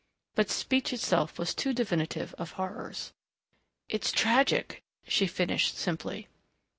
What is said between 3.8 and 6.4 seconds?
"It's tragic," she finished simply.